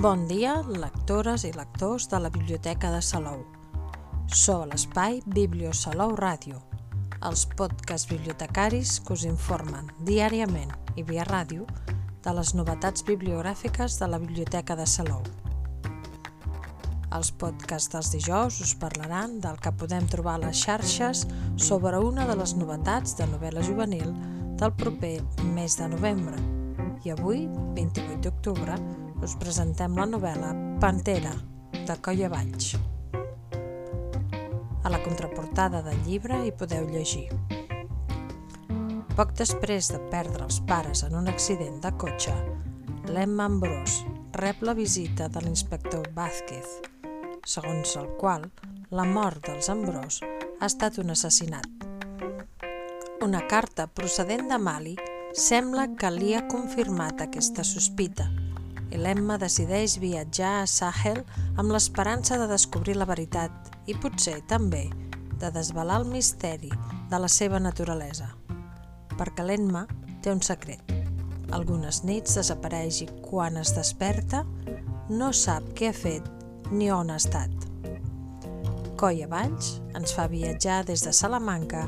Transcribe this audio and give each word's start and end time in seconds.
Bon 0.00 0.22
dia, 0.24 0.54
lectores 0.64 1.42
i 1.44 1.50
lectors 1.52 2.06
de 2.08 2.16
la 2.24 2.30
Biblioteca 2.32 2.88
de 2.88 3.02
Salou. 3.04 3.42
Sou 4.32 4.62
a 4.62 4.68
l'espai 4.70 5.18
Biblio 5.26 5.74
Salou 5.76 6.14
Ràdio, 6.16 6.56
els 7.28 7.42
podcasts 7.52 8.08
bibliotecaris 8.08 8.94
que 9.04 9.12
us 9.12 9.26
informen 9.28 9.90
diàriament 10.08 10.72
i 10.96 11.04
via 11.04 11.26
ràdio 11.28 11.66
de 12.24 12.32
les 12.32 12.54
novetats 12.56 13.04
bibliogràfiques 13.04 13.98
de 14.00 14.08
la 14.08 14.22
Biblioteca 14.22 14.78
de 14.78 14.86
Salou. 14.88 15.20
Els 17.12 17.28
podcasts 17.42 17.92
dels 17.92 18.08
dijous 18.14 18.62
us 18.64 18.72
parlaran 18.80 19.36
del 19.44 19.60
que 19.60 19.74
podem 19.82 20.08
trobar 20.08 20.38
a 20.38 20.42
les 20.46 20.62
xarxes 20.64 21.26
sobre 21.58 22.00
una 22.00 22.24
de 22.24 22.38
les 22.40 22.56
novetats 22.56 23.18
de 23.20 23.28
novel·la 23.34 23.66
juvenil 23.68 24.16
del 24.64 24.72
proper 24.80 25.18
mes 25.52 25.76
de 25.76 25.90
novembre. 25.92 26.59
I 27.04 27.14
avui, 27.14 27.46
28 27.76 28.20
d'octubre, 28.26 28.74
us 29.24 29.32
presentem 29.40 29.94
la 29.96 30.04
novel·la 30.04 30.50
Pantera, 30.82 31.32
de 31.72 31.94
Colla 32.04 32.28
Valls. 32.28 32.74
A 34.84 34.92
la 34.92 35.00
contraportada 35.00 35.80
del 35.86 35.96
llibre 36.04 36.42
hi 36.44 36.52
podeu 36.52 36.84
llegir. 36.92 37.26
Poc 39.16 39.32
després 39.38 39.88
de 39.92 40.00
perdre 40.12 40.44
els 40.44 40.60
pares 40.68 41.02
en 41.08 41.16
un 41.16 41.28
accident 41.32 41.80
de 41.80 41.90
cotxe, 42.00 42.34
l'Emma 43.08 43.48
Ambrós 43.48 44.02
rep 44.36 44.60
la 44.62 44.76
visita 44.76 45.28
de 45.32 45.40
l'inspector 45.44 46.04
Vázquez, 46.16 46.80
segons 47.48 47.96
el 47.96 48.12
qual 48.20 48.44
la 48.92 49.06
mort 49.08 49.48
dels 49.48 49.72
Ambrós 49.72 50.20
ha 50.22 50.68
estat 50.68 51.00
un 51.00 51.16
assassinat. 51.16 51.88
Una 53.24 53.46
carta 53.48 53.88
procedent 53.88 54.48
de 54.52 54.60
Mali 54.60 54.94
sembla 55.36 55.86
que 55.94 56.10
li 56.10 56.32
ha 56.34 56.46
confirmat 56.50 57.20
aquesta 57.22 57.62
sospita 57.66 58.26
i 58.90 58.98
l'Emma 58.98 59.36
decideix 59.38 59.94
viatjar 60.02 60.56
a 60.60 60.66
Sahel 60.66 61.20
amb 61.56 61.70
l'esperança 61.70 62.38
de 62.40 62.48
descobrir 62.50 62.96
la 62.98 63.06
veritat 63.06 63.70
i 63.86 63.94
potser 63.94 64.40
també 64.50 64.88
de 65.40 65.50
desvelar 65.54 66.00
el 66.02 66.08
misteri 66.10 66.70
de 67.10 67.20
la 67.22 67.30
seva 67.30 67.60
naturalesa. 67.62 68.28
Perquè 69.16 69.46
l'Emma 69.46 69.86
té 70.22 70.34
un 70.34 70.42
secret. 70.42 70.82
Algunes 71.54 72.02
nits 72.04 72.34
desapareix 72.38 73.00
i 73.06 73.08
quan 73.22 73.56
es 73.60 73.72
desperta 73.76 74.42
no 75.10 75.30
sap 75.32 75.64
què 75.78 75.90
ha 75.90 75.96
fet 75.96 76.26
ni 76.70 76.90
on 76.90 77.10
ha 77.10 77.18
estat. 77.22 77.50
Colla 79.00 79.30
Valls 79.30 79.78
ens 79.96 80.12
fa 80.12 80.26
viatjar 80.28 80.82
des 80.90 81.06
de 81.06 81.14
Salamanca 81.16 81.86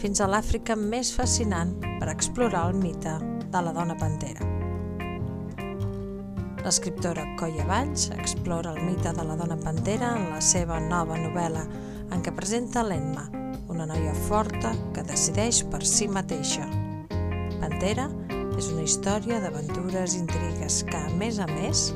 fins 0.00 0.20
a 0.20 0.28
l'Àfrica 0.30 0.76
més 0.78 1.12
fascinant 1.14 1.74
per 2.00 2.08
explorar 2.12 2.68
el 2.70 2.78
mite 2.80 3.18
de 3.52 3.62
la 3.62 3.74
dona 3.76 3.96
pantera. 3.98 4.48
L'escriptora 6.62 7.24
Colla 7.38 7.64
Valls 7.66 8.10
explora 8.14 8.70
el 8.70 8.84
mite 8.86 9.10
de 9.12 9.24
la 9.26 9.34
dona 9.36 9.56
pantera 9.58 10.12
en 10.16 10.28
la 10.30 10.40
seva 10.40 10.78
nova 10.80 11.16
novel·la 11.18 11.64
en 12.14 12.22
què 12.22 12.30
presenta 12.36 12.84
l'Enma, 12.86 13.24
una 13.72 13.86
noia 13.88 14.12
forta 14.28 14.70
que 14.94 15.02
decideix 15.08 15.64
per 15.72 15.82
si 15.82 16.06
mateixa. 16.06 16.68
Pantera 17.58 18.06
és 18.58 18.70
una 18.70 18.86
història 18.86 19.40
d'aventures 19.42 20.14
i 20.14 20.22
intrigues 20.22 20.82
que, 20.86 20.98
a 20.98 21.10
més 21.18 21.40
a 21.42 21.48
més, 21.50 21.88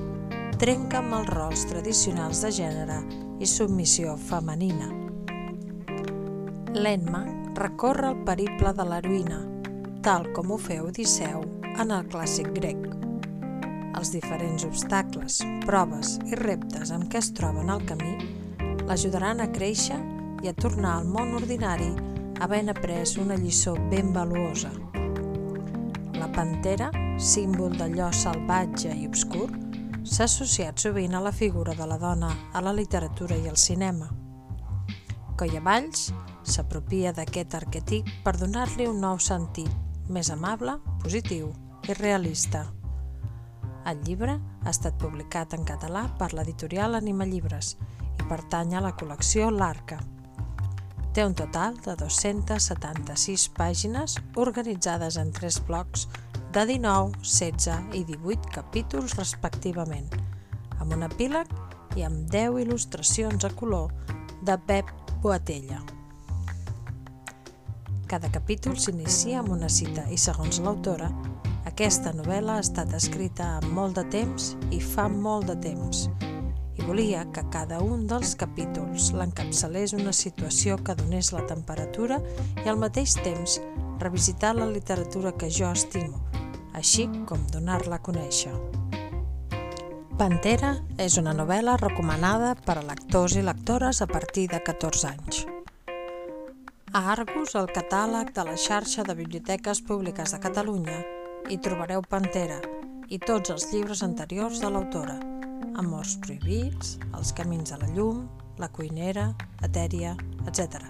trenca 0.59 0.99
amb 0.99 1.21
els 1.21 1.31
rols 1.31 1.67
tradicionals 1.71 2.43
de 2.43 2.53
gènere 2.59 3.01
i 3.39 3.47
submissió 3.47 4.17
femenina. 4.19 4.91
L'Enma 6.75 7.23
recorre 7.57 8.13
el 8.13 8.25
periple 8.29 8.73
de 8.77 8.85
l'heroïna, 8.85 9.41
tal 10.05 10.29
com 10.37 10.53
ho 10.53 10.59
feu 10.61 10.91
Odisseu 10.91 11.45
en 11.81 11.91
el 11.91 12.09
clàssic 12.13 12.53
grec. 12.57 12.83
Els 13.97 14.11
diferents 14.13 14.67
obstacles, 14.69 15.41
proves 15.65 16.19
i 16.29 16.37
reptes 16.37 16.93
amb 16.93 17.09
què 17.13 17.23
es 17.23 17.33
troben 17.37 17.73
al 17.73 17.85
camí 17.89 18.17
l'ajudaran 18.87 19.41
a 19.41 19.49
créixer 19.53 19.99
i 20.45 20.51
a 20.51 20.55
tornar 20.55 20.99
al 20.99 21.09
món 21.11 21.35
ordinari 21.41 21.89
havent 22.45 22.69
après 22.71 23.17
una 23.23 23.39
lliçó 23.41 23.75
ben 23.91 24.13
valuosa. 24.15 24.71
La 26.17 26.29
pantera, 26.33 26.91
símbol 27.19 27.75
d'allò 27.81 28.13
salvatge 28.13 28.93
i 28.93 29.09
obscur, 29.09 29.49
s'ha 30.05 30.29
associat 30.29 30.79
sovint 30.79 31.17
a 31.17 31.25
la 31.25 31.33
figura 31.33 31.75
de 31.75 31.89
la 31.89 31.99
dona 31.99 32.31
a 32.53 32.63
la 32.63 32.77
literatura 32.77 33.41
i 33.41 33.49
al 33.49 33.57
cinema. 33.57 34.13
Colla 35.37 35.61
Valls 35.61 36.07
s'apropia 36.49 37.11
d'aquest 37.13 37.55
arquetip 37.59 38.07
per 38.25 38.33
donar-li 38.41 38.87
un 38.89 39.03
nou 39.05 39.19
sentit, 39.21 39.69
més 40.09 40.31
amable, 40.33 40.79
positiu 41.03 41.51
i 41.85 41.97
realista. 41.99 42.63
El 43.87 44.01
llibre 44.07 44.39
ha 44.39 44.73
estat 44.73 44.97
publicat 45.03 45.53
en 45.53 45.67
català 45.69 46.07
per 46.17 46.31
l'editorial 46.33 46.97
Anima 46.97 47.29
Llibres 47.29 47.75
i 48.17 48.25
pertany 48.31 48.73
a 48.79 48.83
la 48.87 48.95
col·lecció 48.97 49.51
L'Arca. 49.53 50.01
Té 51.13 51.29
un 51.29 51.37
total 51.37 51.77
de 51.85 51.99
276 52.01 53.47
pàgines 53.61 54.17
organitzades 54.41 55.21
en 55.21 55.37
tres 55.37 55.61
blocs 55.69 56.09
de 56.57 56.65
19, 56.65 57.13
16 57.21 57.93
i 57.93 58.07
18 58.09 58.57
capítols 58.57 59.21
respectivament, 59.21 60.09
amb 60.81 60.97
un 60.97 61.05
epíleg 61.05 61.53
i 62.01 62.09
amb 62.09 62.25
10 62.33 62.63
il·lustracions 62.65 63.45
a 63.45 63.53
color 63.53 63.93
de 64.43 64.59
Pep 64.67 64.91
Boatella. 65.23 65.81
Cada 68.07 68.31
capítol 68.31 68.77
s'inicia 68.79 69.41
amb 69.41 69.51
una 69.57 69.69
cita 69.73 70.05
i, 70.13 70.19
segons 70.21 70.61
l'autora, 70.63 71.09
aquesta 71.67 72.13
novel·la 72.15 72.59
ha 72.59 72.63
estat 72.63 72.93
escrita 72.95 73.57
amb 73.57 73.73
molt 73.75 73.99
de 73.99 74.05
temps 74.13 74.53
i 74.71 74.79
fa 74.79 75.09
molt 75.11 75.51
de 75.51 75.57
temps, 75.65 76.07
i 76.77 76.85
volia 76.87 77.25
que 77.35 77.43
cada 77.51 77.81
un 77.83 78.07
dels 78.07 78.37
capítols 78.39 79.11
l'encapçalés 79.17 79.97
una 79.97 80.15
situació 80.15 80.79
que 80.79 80.95
donés 80.95 81.33
la 81.35 81.45
temperatura 81.51 82.21
i 82.65 82.69
al 82.69 82.79
mateix 82.79 83.17
temps 83.25 83.59
revisitar 83.99 84.55
la 84.55 84.71
literatura 84.71 85.33
que 85.33 85.51
jo 85.51 85.73
estimo, 85.73 86.21
així 86.75 87.09
com 87.27 87.43
donar-la 87.53 87.99
a 87.99 88.05
conèixer. 88.05 88.55
Pantera 90.17 90.71
és 90.97 91.19
una 91.21 91.35
novel·la 91.37 91.75
recomanada 91.77 92.55
per 92.65 92.79
a 92.81 92.85
lectors 92.87 93.35
i 93.37 93.43
lectores 93.45 93.99
a 94.01 94.07
partir 94.09 94.47
de 94.49 94.63
14 94.65 95.11
anys. 95.11 95.43
A 96.97 97.03
Argus, 97.13 97.53
el 97.61 97.69
catàleg 97.69 98.31
de 98.33 98.47
la 98.49 98.55
xarxa 98.57 99.05
de 99.05 99.13
biblioteques 99.19 99.83
públiques 99.85 100.33
de 100.33 100.41
Catalunya, 100.41 100.97
hi 101.53 101.61
trobareu 101.61 102.01
Pantera 102.01 102.57
i 103.13 103.19
tots 103.21 103.53
els 103.53 103.69
llibres 103.75 104.01
anteriors 104.07 104.65
de 104.65 104.73
l'autora, 104.73 105.19
Amors 105.77 106.17
prohibits, 106.25 106.97
Els 107.13 107.37
camins 107.37 107.75
de 107.75 107.83
la 107.85 107.93
llum, 107.93 108.25
La 108.57 108.73
cuinera, 108.73 109.35
Etèria, 109.69 110.17
etc. 110.49 110.81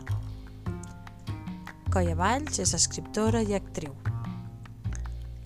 Colla 1.91 2.15
Valls 2.15 2.62
és 2.62 2.78
escriptora 2.78 3.42
i 3.42 3.59
actriu. 3.59 3.98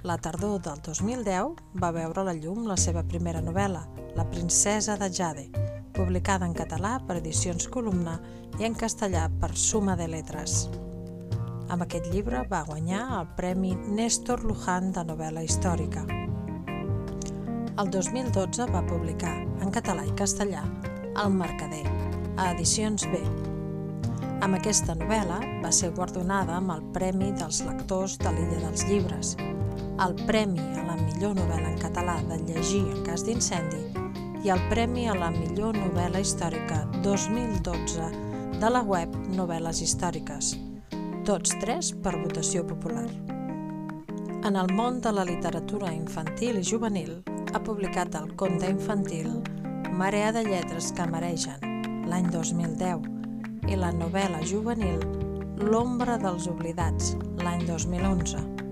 La 0.02 0.16
tardor 0.16 0.62
del 0.64 0.78
2010 0.80 1.58
va 1.76 1.90
veure 1.92 2.22
la 2.24 2.32
llum 2.32 2.62
la 2.64 2.76
seva 2.80 3.02
primera 3.04 3.42
novel·la, 3.44 3.82
La 4.16 4.24
princesa 4.24 4.94
de 4.96 5.10
Jade, 5.12 5.50
publicada 5.92 6.46
en 6.48 6.54
català 6.56 6.94
per 7.04 7.18
Edicions 7.18 7.68
Columna 7.68 8.14
i 8.58 8.64
en 8.64 8.74
castellà 8.74 9.26
per 9.42 9.50
Suma 9.60 9.98
de 10.00 10.06
Letres. 10.08 10.70
Amb 11.68 11.84
aquest 11.84 12.08
llibre 12.14 12.40
va 12.48 12.62
guanyar 12.64 13.02
el 13.18 13.28
Premi 13.36 13.74
Néstor 13.76 14.40
Luján 14.48 14.88
de 14.96 15.04
novel·la 15.04 15.44
històrica. 15.44 16.06
El 17.76 17.92
2012 17.92 18.70
va 18.72 18.82
publicar, 18.88 19.36
en 19.60 19.68
català 19.68 20.08
i 20.08 20.16
castellà, 20.16 20.64
El 21.12 21.36
Mercader, 21.36 21.84
a 22.38 22.54
Edicions 22.54 23.04
B. 23.12 23.20
Amb 24.40 24.56
aquesta 24.56 24.96
novel·la 24.96 25.42
va 25.60 25.76
ser 25.76 25.92
guardonada 25.92 26.56
amb 26.56 26.72
el 26.78 26.84
Premi 26.96 27.34
dels 27.36 27.60
Lectors 27.68 28.16
de 28.16 28.32
l'Illa 28.32 28.64
dels 28.64 28.88
Llibres, 28.88 29.36
el 30.00 30.14
Premi 30.24 30.62
a 30.80 30.84
la 30.86 30.94
millor 30.96 31.34
novel·la 31.36 31.74
en 31.74 31.80
català 31.80 32.14
de 32.24 32.38
llegir 32.48 32.86
en 32.88 33.02
cas 33.04 33.20
d'incendi 33.26 33.80
i 34.46 34.52
el 34.52 34.60
Premi 34.70 35.02
a 35.12 35.16
la 35.18 35.28
millor 35.34 35.76
novel·la 35.76 36.22
històrica 36.24 36.78
2012 37.04 38.06
de 38.62 38.70
la 38.72 38.80
web 38.80 39.12
Novel·les 39.36 39.82
Històriques, 39.84 40.54
tots 41.28 41.52
tres 41.60 41.90
per 42.04 42.14
votació 42.16 42.64
popular. 42.64 43.04
En 44.48 44.56
el 44.56 44.72
món 44.72 45.02
de 45.04 45.12
la 45.12 45.26
literatura 45.28 45.92
infantil 45.92 46.62
i 46.62 46.64
juvenil 46.64 47.18
ha 47.52 47.60
publicat 47.60 48.16
el 48.16 48.32
conte 48.40 48.70
infantil 48.72 49.42
Marea 50.00 50.30
de 50.32 50.46
lletres 50.46 50.94
que 50.96 51.04
mereixen 51.12 51.60
l'any 52.08 52.30
2010 52.32 53.68
i 53.68 53.76
la 53.76 53.92
novel·la 53.92 54.40
juvenil 54.48 55.04
L'ombra 55.60 56.16
dels 56.22 56.48
oblidats 56.48 57.12
l'any 57.44 57.66
2011 57.68 58.69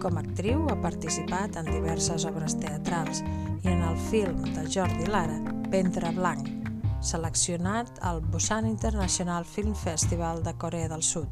com 0.00 0.16
a 0.16 0.22
actriu 0.24 0.64
ha 0.72 0.78
participat 0.80 1.58
en 1.60 1.68
diverses 1.68 2.24
obres 2.28 2.56
teatrals 2.58 3.20
i 3.60 3.68
en 3.68 3.82
el 3.84 3.98
film 4.08 4.40
de 4.54 4.64
Jordi 4.64 5.06
Lara, 5.12 5.36
Ventre 5.68 6.10
Blanc, 6.16 6.48
seleccionat 7.04 8.00
al 8.00 8.22
Busan 8.32 8.66
International 8.66 9.44
Film 9.44 9.74
Festival 9.76 10.42
de 10.42 10.54
Corea 10.56 10.88
del 10.88 11.04
Sud. 11.04 11.28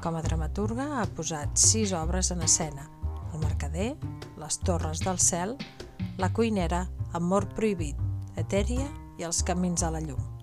Com 0.00 0.16
a 0.16 0.24
dramaturga 0.24 0.90
ha 1.00 1.06
posat 1.16 1.56
sis 1.60 1.92
obres 1.92 2.32
en 2.32 2.42
escena, 2.42 2.90
El 3.34 3.40
mercader, 3.40 3.96
Les 4.38 4.58
torres 4.58 5.00
del 5.04 5.18
cel, 5.18 5.56
La 6.18 6.32
cuinera, 6.32 6.86
Amor 7.12 7.48
prohibit, 7.54 7.98
Etèria 8.36 8.86
i 9.18 9.26
els 9.26 9.42
camins 9.42 9.82
a 9.82 9.90
la 9.90 10.00
llum. 10.00 10.33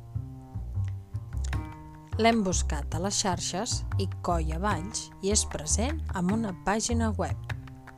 L'hem 2.20 2.42
buscat 2.44 2.92
a 2.92 3.00
les 3.00 3.16
xarxes 3.24 3.88
i 4.04 4.06
Colla 4.26 4.58
Valls 4.60 5.06
i 5.24 5.32
és 5.32 5.46
present 5.48 5.96
amb 6.20 6.32
una 6.36 6.52
pàgina 6.66 7.08
web 7.16 7.38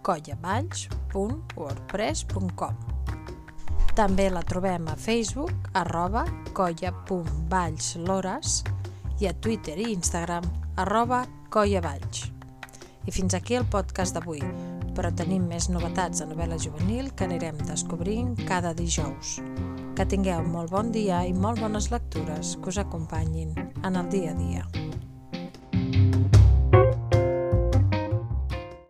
collavalls.wordpress.com 0.06 2.76
També 3.98 4.30
la 4.30 4.46
trobem 4.46 4.86
a 4.86 4.94
Facebook 5.00 5.50
arroba 5.82 6.30
colla.vallslores 6.54 8.64
i 9.18 9.26
a 9.30 9.34
Twitter 9.34 9.78
i 9.82 9.94
Instagram 9.96 10.44
arroba 10.86 11.26
collavalls. 11.50 12.30
I 13.10 13.12
fins 13.12 13.34
aquí 13.34 13.58
el 13.58 13.66
podcast 13.66 14.14
d'avui, 14.14 14.46
però 14.94 15.10
tenim 15.18 15.50
més 15.50 15.74
novetats 15.74 16.22
de 16.22 16.30
novel·la 16.30 16.62
juvenil 16.62 17.10
que 17.18 17.26
anirem 17.26 17.58
descobrint 17.66 18.38
cada 18.46 18.78
dijous. 18.78 19.42
Que 19.94 20.06
tingueu 20.10 20.42
molt 20.50 20.72
bon 20.74 20.90
dia 20.90 21.20
i 21.30 21.36
molt 21.38 21.62
bones 21.62 21.92
lectures 21.94 22.56
que 22.64 22.74
us 22.74 22.82
acompanyin 22.82 23.54
en 23.86 24.00
el 24.02 24.10
dia 24.10 24.32
a 24.34 24.40
dia. 24.40 24.83